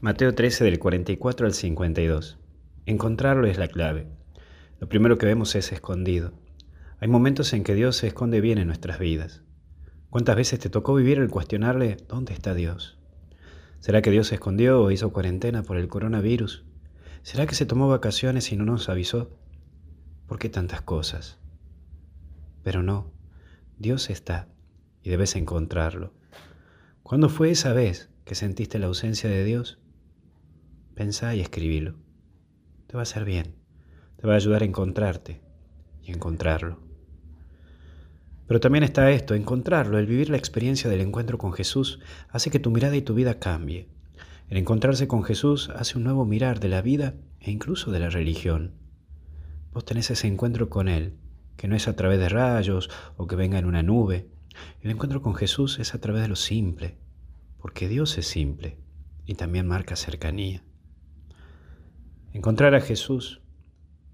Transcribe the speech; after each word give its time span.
Mateo 0.00 0.34
13 0.34 0.64
del 0.64 0.78
44 0.78 1.46
al 1.46 1.54
52. 1.54 2.38
Encontrarlo 2.86 3.46
es 3.46 3.56
la 3.56 3.68
clave. 3.68 4.08
Lo 4.80 4.88
primero 4.88 5.16
que 5.16 5.26
vemos 5.26 5.54
es 5.54 5.72
escondido. 5.72 6.32
Hay 7.00 7.08
momentos 7.08 7.52
en 7.52 7.64
que 7.64 7.74
Dios 7.74 7.96
se 7.96 8.08
esconde 8.08 8.40
bien 8.40 8.58
en 8.58 8.66
nuestras 8.66 8.98
vidas. 8.98 9.42
¿Cuántas 10.10 10.36
veces 10.36 10.58
te 10.58 10.70
tocó 10.70 10.94
vivir 10.94 11.18
el 11.18 11.30
cuestionarle 11.30 11.96
dónde 12.08 12.34
está 12.34 12.52
Dios? 12.52 12.98
¿Será 13.80 14.02
que 14.02 14.10
Dios 14.10 14.26
se 14.28 14.34
escondió 14.34 14.82
o 14.82 14.90
hizo 14.90 15.12
cuarentena 15.12 15.62
por 15.62 15.76
el 15.76 15.88
coronavirus? 15.88 16.64
¿Será 17.22 17.46
que 17.46 17.54
se 17.54 17.66
tomó 17.66 17.88
vacaciones 17.88 18.52
y 18.52 18.56
no 18.56 18.64
nos 18.64 18.88
avisó? 18.88 19.38
¿Por 20.26 20.38
qué 20.38 20.48
tantas 20.48 20.82
cosas? 20.82 21.38
Pero 22.62 22.82
no, 22.82 23.12
Dios 23.78 24.10
está 24.10 24.48
y 25.02 25.10
debes 25.10 25.36
encontrarlo. 25.36 26.12
¿Cuándo 27.02 27.28
fue 27.28 27.50
esa 27.50 27.72
vez 27.72 28.10
que 28.26 28.34
sentiste 28.34 28.80
la 28.80 28.86
ausencia 28.86 29.30
de 29.30 29.44
Dios? 29.44 29.78
Pensá 30.96 31.36
y 31.36 31.40
escribilo. 31.40 31.94
Te 32.88 32.94
va 32.96 33.02
a 33.02 33.04
hacer 33.04 33.24
bien, 33.24 33.54
te 34.16 34.26
va 34.26 34.32
a 34.32 34.36
ayudar 34.36 34.62
a 34.62 34.64
encontrarte 34.64 35.40
y 36.02 36.10
encontrarlo. 36.10 36.80
Pero 38.48 38.58
también 38.58 38.82
está 38.82 39.12
esto, 39.12 39.34
encontrarlo, 39.34 39.96
el 39.96 40.06
vivir 40.06 40.28
la 40.28 40.38
experiencia 40.38 40.90
del 40.90 41.02
encuentro 41.02 41.38
con 41.38 41.52
Jesús 41.52 42.00
hace 42.28 42.50
que 42.50 42.58
tu 42.58 42.72
mirada 42.72 42.96
y 42.96 43.02
tu 43.02 43.14
vida 43.14 43.38
cambie. 43.38 43.88
El 44.48 44.56
encontrarse 44.56 45.06
con 45.06 45.22
Jesús 45.22 45.70
hace 45.76 45.96
un 45.96 46.02
nuevo 46.02 46.24
mirar 46.24 46.58
de 46.58 46.68
la 46.68 46.82
vida 46.82 47.14
e 47.38 47.52
incluso 47.52 47.92
de 47.92 48.00
la 48.00 48.10
religión. 48.10 48.72
Vos 49.72 49.84
tenés 49.84 50.10
ese 50.10 50.26
encuentro 50.26 50.68
con 50.68 50.88
Él, 50.88 51.14
que 51.56 51.68
no 51.68 51.76
es 51.76 51.86
a 51.86 51.94
través 51.94 52.18
de 52.18 52.28
rayos 52.28 52.90
o 53.16 53.28
que 53.28 53.36
venga 53.36 53.60
en 53.60 53.66
una 53.66 53.84
nube. 53.84 54.26
El 54.80 54.90
encuentro 54.90 55.22
con 55.22 55.36
Jesús 55.36 55.78
es 55.78 55.94
a 55.94 56.00
través 56.00 56.22
de 56.22 56.28
lo 56.28 56.36
simple, 56.36 56.98
porque 57.66 57.88
Dios 57.88 58.16
es 58.16 58.28
simple 58.28 58.78
y 59.24 59.34
también 59.34 59.66
marca 59.66 59.96
cercanía. 59.96 60.62
Encontrar 62.32 62.76
a 62.76 62.80
Jesús 62.80 63.42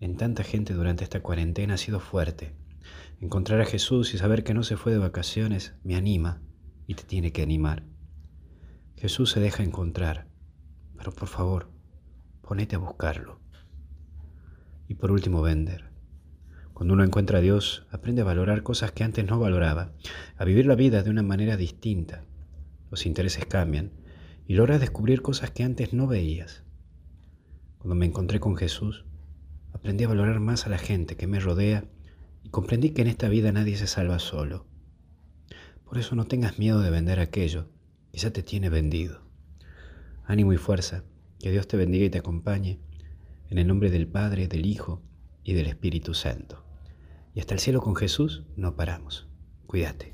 en 0.01 0.17
tanta 0.17 0.43
gente 0.43 0.73
durante 0.73 1.05
esta 1.05 1.21
cuarentena 1.21 1.75
ha 1.75 1.77
sido 1.77 2.01
fuerte. 2.01 2.55
Encontrar 3.21 3.61
a 3.61 3.67
Jesús 3.67 4.15
y 4.15 4.17
saber 4.17 4.43
que 4.43 4.55
no 4.55 4.63
se 4.63 4.79
fue 4.79 4.91
de 4.93 4.97
vacaciones 4.97 5.75
me 5.85 5.97
anima 5.97 6.41
y 6.87 6.95
te 6.95 7.03
tiene 7.03 7.31
que 7.33 7.43
animar. 7.43 7.85
Jesús 8.97 9.31
se 9.31 9.41
deja 9.41 9.63
encontrar, 9.63 10.29
pero 10.97 11.13
por 11.13 11.29
favor, 11.29 11.69
ponete 12.41 12.77
a 12.77 12.79
buscarlo. 12.79 13.39
Y 14.89 14.95
por 14.95 15.11
último, 15.11 15.43
vender. 15.43 15.91
Cuando 16.73 16.95
uno 16.95 17.05
encuentra 17.05 17.37
a 17.37 17.43
Dios, 17.43 17.87
aprende 17.91 18.23
a 18.23 18.25
valorar 18.25 18.63
cosas 18.63 18.93
que 18.93 19.05
antes 19.05 19.27
no 19.27 19.39
valoraba, 19.39 19.93
a 20.39 20.45
vivir 20.47 20.65
la 20.65 20.75
vida 20.75 21.03
de 21.03 21.11
una 21.11 21.23
manera 21.23 21.59
distinta. 21.59 22.25
Los 22.93 23.07
intereses 23.07 23.47
cambian 23.47 23.91
y 24.47 24.53
logras 24.53 24.79
descubrir 24.79 25.23
cosas 25.23 25.51
que 25.51 25.63
antes 25.63 25.95
no 25.95 26.07
veías. 26.07 26.63
Cuando 27.79 27.95
me 27.95 28.05
encontré 28.05 28.39
con 28.39 28.55
Jesús, 28.55 29.07
aprendí 29.73 30.05
a 30.05 30.09
valorar 30.09 30.41
más 30.41 30.67
a 30.67 30.69
la 30.69 30.77
gente 30.77 31.17
que 31.17 31.27
me 31.27 31.41
rodea 31.41 31.87
y 32.45 32.51
comprendí 32.51 32.91
que 32.91 33.01
en 33.01 33.09
esta 33.09 33.31
vida 33.31 33.51
nadie 33.51 33.79
se 33.79 33.87
salva 33.87 34.19
solo. 34.19 34.67
Por 35.87 35.97
eso 35.97 36.15
no 36.17 36.27
tengas 36.27 36.59
miedo 36.59 36.83
de 36.83 36.91
vender 36.91 37.19
aquello 37.19 37.71
que 38.13 38.19
ya 38.19 38.31
te 38.31 38.43
tiene 38.43 38.69
vendido. 38.69 39.23
Ánimo 40.27 40.53
y 40.53 40.59
fuerza, 40.59 41.03
que 41.39 41.51
Dios 41.51 41.67
te 41.69 41.79
bendiga 41.79 42.05
y 42.05 42.11
te 42.11 42.19
acompañe, 42.19 42.79
en 43.49 43.57
el 43.57 43.67
nombre 43.67 43.91
del 43.91 44.07
Padre, 44.07 44.49
del 44.49 44.67
Hijo 44.67 45.01
y 45.45 45.55
del 45.55 45.67
Espíritu 45.67 46.13
Santo. 46.13 46.63
Y 47.35 47.41
hasta 47.41 47.55
el 47.55 47.61
cielo 47.61 47.81
con 47.81 47.97
Jesús 47.97 48.45
no 48.55 48.77
paramos. 48.77 49.29
Cuídate. 49.67 50.13